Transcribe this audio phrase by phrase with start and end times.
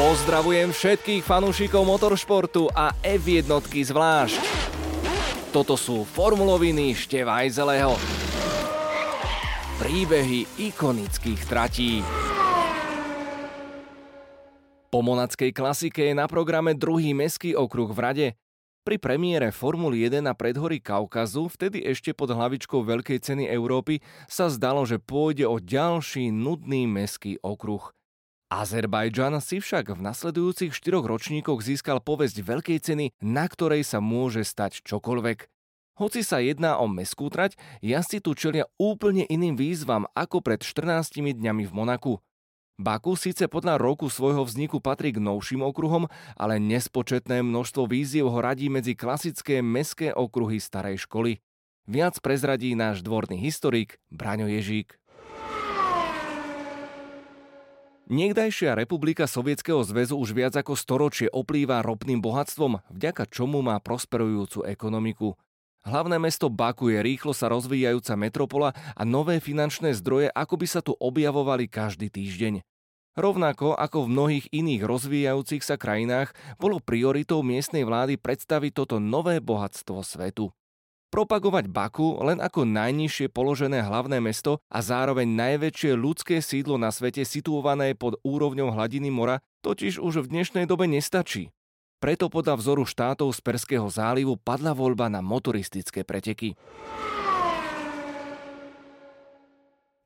[0.00, 4.40] Pozdravujem všetkých fanúšikov motoršportu a F1 zvlášť.
[5.52, 8.00] Toto sú formuloviny Števajzeleho.
[9.76, 12.00] Príbehy ikonických tratí.
[14.88, 18.28] Po monackej klasike je na programe druhý meský okruh v Rade.
[18.80, 24.00] Pri premiére Formuly 1 na predhorí Kaukazu, vtedy ešte pod hlavičkou Veľkej ceny Európy,
[24.32, 27.92] sa zdalo, že pôjde o ďalší nudný meský okruh–
[28.50, 34.42] Azerbajdžan si však v nasledujúcich štyroch ročníkoch získal povesť veľkej ceny, na ktorej sa môže
[34.42, 35.46] stať čokoľvek.
[36.02, 41.14] Hoci sa jedná o meskú trať, jazdci tu čelia úplne iným výzvam ako pred 14
[41.14, 42.18] dňami v Monaku.
[42.74, 48.38] Baku síce podľa roku svojho vzniku patrí k novším okruhom, ale nespočetné množstvo víziev ho
[48.42, 51.38] radí medzi klasické meské okruhy starej školy.
[51.86, 54.96] Viac prezradí náš dvorný historik Braňo Ježík.
[58.10, 64.66] Niekdajšia republika Sovietskeho zväzu už viac ako storočie oplýva ropným bohatstvom, vďaka čomu má prosperujúcu
[64.66, 65.38] ekonomiku.
[65.86, 70.82] Hlavné mesto Baku je rýchlo sa rozvíjajúca metropola a nové finančné zdroje ako by sa
[70.82, 72.66] tu objavovali každý týždeň.
[73.14, 79.38] Rovnako ako v mnohých iných rozvíjajúcich sa krajinách bolo prioritou miestnej vlády predstaviť toto nové
[79.38, 80.50] bohatstvo svetu.
[81.10, 87.26] Propagovať Baku len ako najnižšie položené hlavné mesto a zároveň najväčšie ľudské sídlo na svete
[87.26, 91.50] situované pod úrovňou hladiny mora totiž už v dnešnej dobe nestačí.
[91.98, 96.54] Preto podľa vzoru štátov z Perského zálivu padla voľba na motoristické preteky.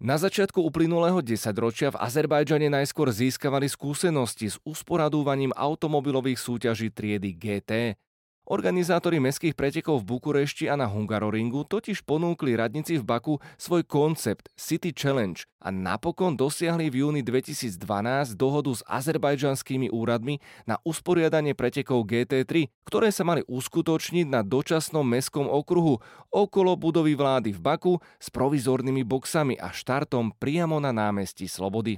[0.01, 8.01] Na začiatku uplynulého desaťročia v Azerbajdžane najskôr získavali skúsenosti s usporadúvaním automobilových súťaží triedy GT.
[8.45, 14.53] Organizátori mestských pretekov v Bukurešti a na Hungaroringu totiž ponúkli radnici v Baku svoj koncept
[14.53, 17.81] City Challenge a napokon dosiahli v júni 2012
[18.37, 25.49] dohodu s azerbajdžanskými úradmi na usporiadanie pretekov GT3, ktoré sa mali uskutočniť na dočasnom mestskom
[25.49, 31.97] okruhu okolo budovy vlády v Baku s provizornými boxami a štartom priamo na námestí Slobody.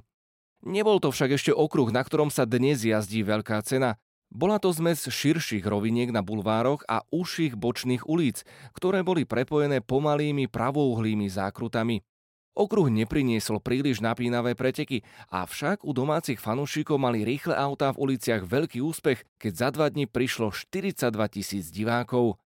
[0.62, 3.99] Nebol to však ešte okruh, na ktorom sa dnes jazdí veľká cena.
[4.32, 8.42] Bola to zmes širších roviniek na bulvároch a užších bočných ulic,
[8.75, 12.03] ktoré boli prepojené pomalými pravouhlými zákrutami.
[12.56, 18.81] Okruh nepriniesol príliš napínavé preteky, avšak u domácich fanúšikov mali rýchle autá v uliciach veľký
[18.81, 22.41] úspech, keď za dva dní prišlo 42 tisíc divákov.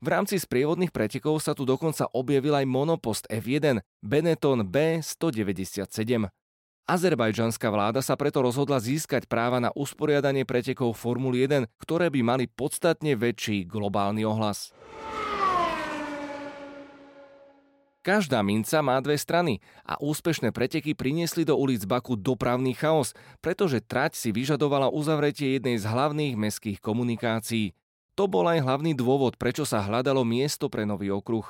[0.00, 6.32] V rámci sprievodných pretekov sa tu dokonca objavil aj monopost F1 Benetton B197.
[6.88, 12.44] Azerbajdžanská vláda sa preto rozhodla získať práva na usporiadanie pretekov Formuly 1, ktoré by mali
[12.46, 14.74] podstatne väčší globálny ohlas.
[18.00, 23.12] Každá minca má dve strany a úspešné preteky priniesli do ulic Baku dopravný chaos,
[23.44, 27.76] pretože trať si vyžadovala uzavretie jednej z hlavných mestských komunikácií.
[28.16, 31.44] To bol aj hlavný dôvod, prečo sa hľadalo miesto pre nový okruh.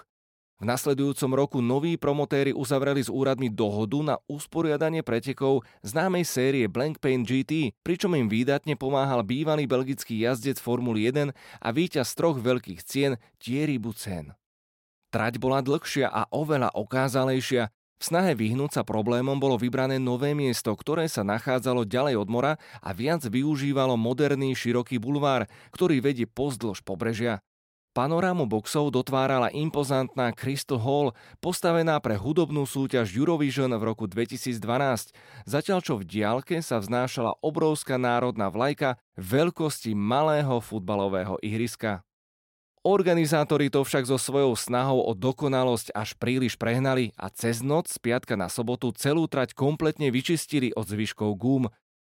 [0.61, 7.01] V nasledujúcom roku noví promotéri uzavreli s úradmi dohodu na usporiadanie pretekov známej série Blank
[7.01, 11.33] Paint GT, pričom im výdatne pomáhal bývalý belgický jazdec Formuly 1
[11.65, 14.37] a víťaz troch veľkých cien Thierry Bucen.
[15.09, 17.73] Trať bola dlhšia a oveľa okázalejšia.
[17.73, 22.61] V snahe vyhnúť sa problémom bolo vybrané nové miesto, ktoré sa nachádzalo ďalej od mora
[22.85, 27.41] a viac využívalo moderný široký bulvár, ktorý vedie pozdĺž pobrežia.
[27.91, 31.11] Panorámu boxov dotvárala impozantná Crystal Hall,
[31.43, 34.63] postavená pre hudobnú súťaž Eurovision v roku 2012,
[35.43, 42.07] zatiaľ čo v diálke sa vznášala obrovská národná vlajka veľkosti malého futbalového ihriska.
[42.87, 47.99] Organizátori to však so svojou snahou o dokonalosť až príliš prehnali a cez noc z
[47.99, 51.67] piatka na sobotu celú trať kompletne vyčistili od zvyškov gúm.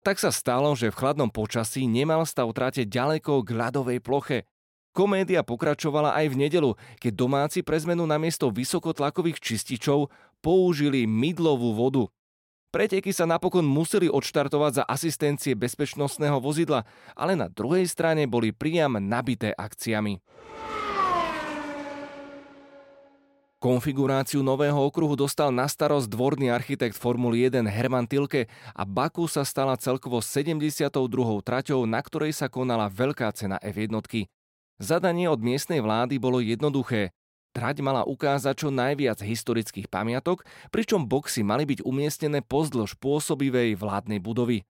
[0.04, 4.44] Tak sa stalo, že v chladnom počasí nemal stav trate ďaleko k ľadovej ploche–
[4.92, 6.70] Komédia pokračovala aj v nedelu,
[7.00, 10.12] keď domáci pre zmenu namiesto vysokotlakových čističov
[10.44, 12.04] použili mydlovú vodu.
[12.72, 16.84] Preteky sa napokon museli odštartovať za asistencie bezpečnostného vozidla,
[17.16, 20.21] ale na druhej strane boli priam nabité akciami.
[23.62, 29.47] Konfiguráciu nového okruhu dostal na starosť dvorný architekt Formuly 1 Herman Tilke a Baku sa
[29.47, 30.91] stala celkovo 72.
[31.47, 34.03] traťou, na ktorej sa konala veľká cena F1.
[34.82, 37.14] Zadanie od miestnej vlády bolo jednoduché.
[37.54, 40.42] Trať mala ukázať čo najviac historických pamiatok,
[40.74, 44.66] pričom boxy mali byť umiestnené pozdĺž pôsobivej vládnej budovy.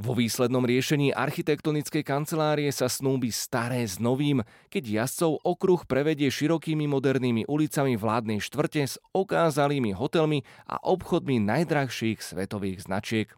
[0.00, 4.40] Vo výslednom riešení architektonickej kancelárie sa snúbi staré s novým,
[4.72, 10.40] keď jazdcov okruh prevedie širokými modernými ulicami vládnej štvrte s okázalými hotelmi
[10.72, 13.28] a obchodmi najdrahších svetových značiek.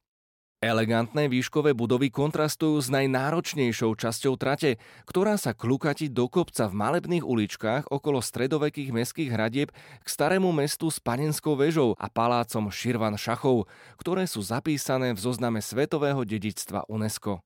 [0.62, 4.78] Elegantné výškové budovy kontrastujú s najnáročnejšou časťou trate,
[5.10, 10.86] ktorá sa klukati do kopca v malebných uličkách okolo stredovekých mestských hradieb k starému mestu
[10.86, 13.66] s panenskou väžou a palácom Širvan Šachov,
[13.98, 17.42] ktoré sú zapísané v zozname svetového dedičstva UNESCO.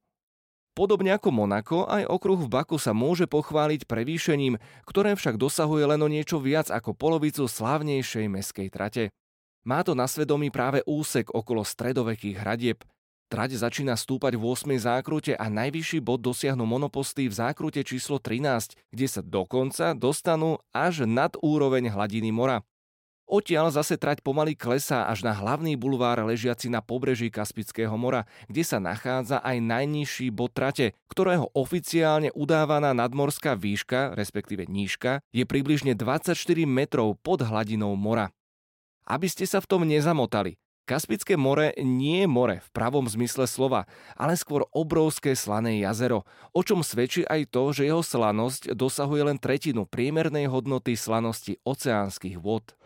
[0.77, 6.05] Podobne ako Monako, aj okruh v Baku sa môže pochváliť prevýšením, ktoré však dosahuje len
[6.05, 9.09] o niečo viac ako polovicu slávnejšej meskej trate.
[9.65, 12.85] Má to na svedomí práve úsek okolo stredovekých hradieb–
[13.27, 14.79] Trať začína stúpať v 8.
[14.79, 21.11] zákrute a najvyšší bod dosiahnu monoposty v zákrute číslo 13, kde sa dokonca dostanú až
[21.11, 22.63] nad úroveň hladiny mora.
[23.27, 28.63] Odtiaľ zase trať pomaly klesá až na hlavný bulvár ležiaci na pobreží Kaspického mora, kde
[28.63, 35.99] sa nachádza aj najnižší bod trate, ktorého oficiálne udávaná nadmorská výška, respektíve nížka, je približne
[35.99, 38.31] 24 metrov pod hladinou mora.
[39.03, 40.55] Aby ste sa v tom nezamotali,
[40.87, 46.23] Kaspické more nie je more v pravom zmysle slova, ale skôr obrovské slané jazero,
[46.55, 52.39] o čom svedčí aj to, že jeho slanosť dosahuje len tretinu priemernej hodnoty slanosti oceánskych
[52.39, 52.79] vod.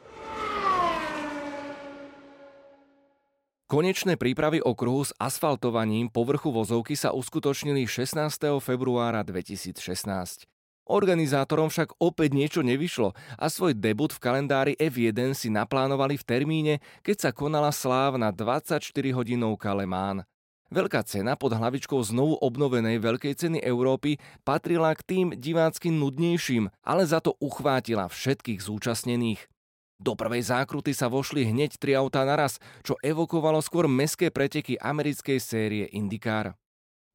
[3.69, 8.17] Konečné prípravy okruhu s asfaltovaním povrchu vozovky sa uskutočnili 16.
[8.65, 10.49] februára 2016.
[10.91, 16.75] Organizátorom však opäť niečo nevyšlo a svoj debut v kalendári F1 si naplánovali v termíne,
[17.07, 20.27] keď sa konala slávna 24-hodinovka Le Mans.
[20.71, 27.03] Veľká cena pod hlavičkou znovu obnovenej Veľkej ceny Európy patrila k tým divácky nudnejším, ale
[27.07, 29.51] za to uchvátila všetkých zúčastnených.
[29.99, 35.39] Do prvej zákruty sa vošli hneď tri autá naraz, čo evokovalo skôr meské preteky americkej
[35.43, 36.55] série IndyCar.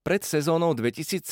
[0.05, 1.25] Pred sezónou 2017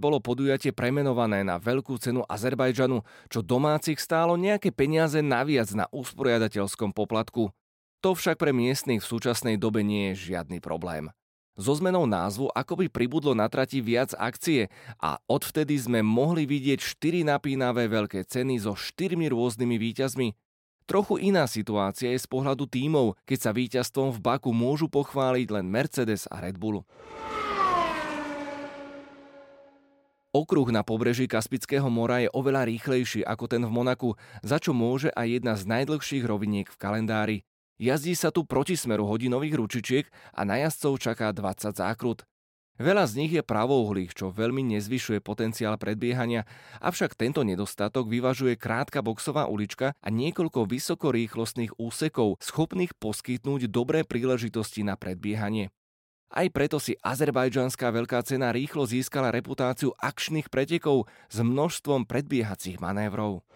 [0.00, 6.96] bolo podujatie premenované na Veľkú cenu Azerbajdžanu, čo domácich stálo nejaké peniaze naviac na usporiadateľskom
[6.96, 7.52] poplatku.
[8.00, 11.12] To však pre miestnych v súčasnej dobe nie je žiadny problém.
[11.60, 17.20] So zmenou názvu akoby pribudlo na trati viac akcie a odvtedy sme mohli vidieť 4
[17.20, 20.28] napínavé veľké ceny so 4 rôznymi výťazmi.
[20.88, 25.68] Trochu iná situácia je z pohľadu tímov, keď sa víťazstvom v Baku môžu pochváliť len
[25.68, 26.80] Mercedes a Red Bull.
[30.36, 35.08] Okruh na pobreží Kaspického mora je oveľa rýchlejší ako ten v Monaku, za čo môže
[35.16, 37.38] aj jedna z najdlhších roviniek v kalendári.
[37.80, 40.04] Jazdí sa tu proti smeru hodinových ručičiek
[40.36, 42.28] a na jazdcov čaká 20 zákrut.
[42.76, 46.44] Veľa z nich je pravouhlých, čo veľmi nezvyšuje potenciál predbiehania,
[46.84, 54.84] avšak tento nedostatok vyvažuje krátka boxová ulička a niekoľko vysokorýchlostných úsekov, schopných poskytnúť dobré príležitosti
[54.84, 55.72] na predbiehanie.
[56.26, 63.46] Aj preto si azerbajdžanská veľká cena rýchlo získala reputáciu akčných pretekov s množstvom predbiehacích manévrov.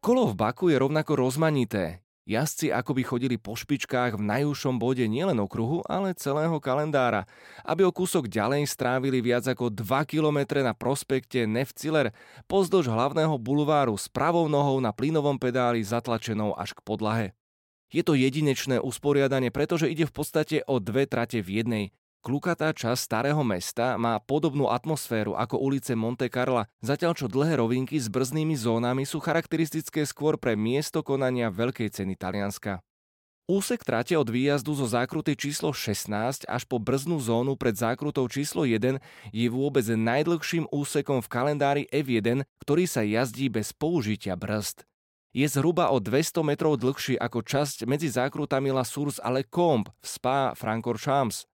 [0.00, 2.00] Kolo v Baku je rovnako rozmanité.
[2.28, 7.24] Jazdci akoby chodili po špičkách v najúžšom bode nielen okruhu, ale celého kalendára,
[7.64, 12.12] aby o kúsok ďalej strávili viac ako 2 km na prospekte Nefciller
[12.44, 17.26] pozdĺž hlavného bulváru s pravou nohou na plynovom pedáli zatlačenou až k podlahe.
[17.88, 21.84] Je to jedinečné usporiadanie, pretože ide v podstate o dve trate v jednej.
[22.18, 27.96] Klukatá časť starého mesta má podobnú atmosféru ako ulice Monte Carla, zatiaľ čo dlhé rovinky
[27.96, 32.84] s brznými zónami sú charakteristické skôr pre miesto konania Veľkej ceny Talianska.
[33.48, 38.68] Úsek trate od výjazdu zo zákruty číslo 16 až po brznú zónu pred zákrutou číslo
[38.68, 39.00] 1
[39.32, 44.87] je vôbec najdlhším úsekom v kalendári F1, ktorý sa jazdí bez použitia brzd
[45.38, 49.94] je zhruba o 200 metrov dlhší ako časť medzi zákrutami La Source a Le Combe
[50.02, 51.46] v Spa Francorchamps.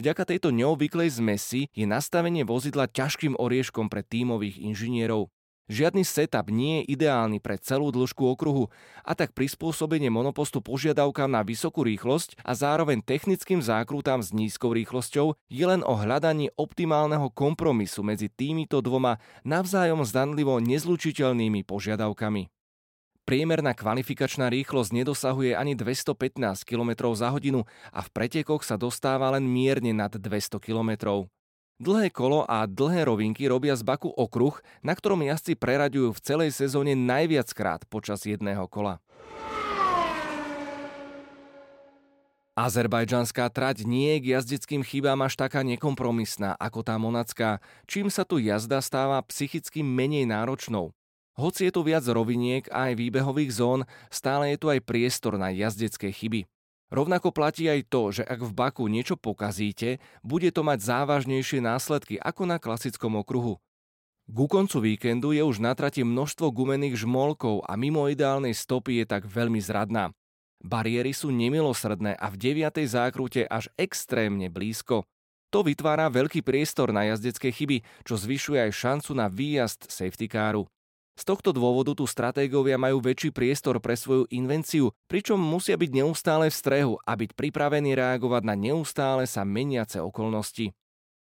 [0.00, 5.28] Vďaka tejto neobvyklej zmesi je nastavenie vozidla ťažkým orieškom pre tímových inžinierov.
[5.68, 8.70] Žiadny setup nie je ideálny pre celú dĺžku okruhu
[9.02, 15.36] a tak prispôsobenie monopostu požiadavkám na vysokú rýchlosť a zároveň technickým zákrutám s nízkou rýchlosťou
[15.50, 22.55] je len o hľadaní optimálneho kompromisu medzi týmito dvoma navzájom zdanlivo nezlučiteľnými požiadavkami.
[23.26, 29.42] Priemerná kvalifikačná rýchlosť nedosahuje ani 215 km za hodinu a v pretekoch sa dostáva len
[29.42, 31.26] mierne nad 200 km.
[31.82, 36.50] Dlhé kolo a dlhé rovinky robia z Baku okruh, na ktorom jazdci preraďujú v celej
[36.54, 39.02] sezóne najviackrát počas jedného kola.
[42.54, 47.58] Azerbajdžanská trať nie je k jazdeckým chybám až taká nekompromisná ako tá monacká,
[47.90, 50.94] čím sa tu jazda stáva psychicky menej náročnou.
[51.36, 55.52] Hoci je tu viac roviniek a aj výbehových zón, stále je tu aj priestor na
[55.52, 56.48] jazdecké chyby.
[56.88, 62.16] Rovnako platí aj to, že ak v Baku niečo pokazíte, bude to mať závažnejšie následky
[62.16, 63.60] ako na klasickom okruhu.
[64.26, 69.06] Ku koncu víkendu je už na trati množstvo gumených žmolkov a mimo ideálnej stopy je
[69.06, 70.16] tak veľmi zradná.
[70.64, 72.80] Bariéry sú nemilosrdné a v 9.
[72.88, 75.06] zákrute až extrémne blízko.
[75.54, 80.66] To vytvára veľký priestor na jazdecké chyby, čo zvyšuje aj šancu na výjazd safety caru.
[81.16, 86.52] Z tohto dôvodu tu stratégovia majú väčší priestor pre svoju invenciu, pričom musia byť neustále
[86.52, 90.76] v strehu a byť pripravení reagovať na neustále sa meniace okolnosti.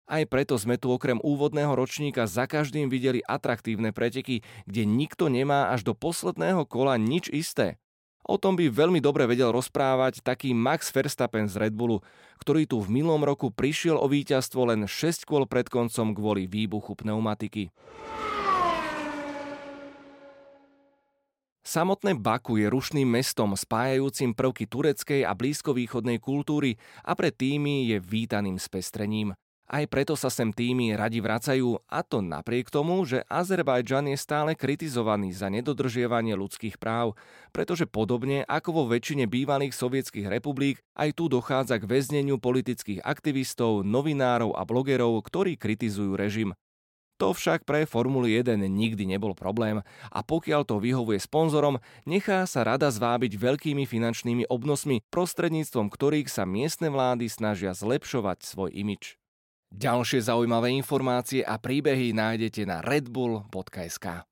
[0.09, 5.69] Aj preto sme tu okrem úvodného ročníka za každým videli atraktívne preteky, kde nikto nemá
[5.69, 7.77] až do posledného kola nič isté.
[8.23, 11.99] O tom by veľmi dobre vedel rozprávať taký Max Verstappen z Red Bullu,
[12.39, 16.95] ktorý tu v minulom roku prišiel o víťazstvo len 6 kôl pred koncom kvôli výbuchu
[16.95, 17.67] pneumatiky.
[21.63, 26.75] Samotné Baku je rušným mestom spájajúcim prvky tureckej a blízkovýchodnej kultúry
[27.07, 29.31] a pre týmy je vítaným spestrením.
[29.71, 34.59] Aj preto sa sem týmy radi vracajú, a to napriek tomu, že Azerbajdžan je stále
[34.59, 37.15] kritizovaný za nedodržiavanie ľudských práv,
[37.55, 43.87] pretože podobne ako vo väčšine bývalých sovietských republik, aj tu dochádza k väzneniu politických aktivistov,
[43.87, 46.51] novinárov a blogerov, ktorí kritizujú režim.
[47.23, 49.79] To však pre Formulu 1 nikdy nebol problém
[50.11, 56.43] a pokiaľ to vyhovuje sponzorom, nechá sa rada zvábiť veľkými finančnými obnosmi, prostredníctvom ktorých sa
[56.43, 59.15] miestne vlády snažia zlepšovať svoj imič.
[59.71, 64.27] Ďalšie zaujímavé informácie a príbehy nájdete na redbull.sk.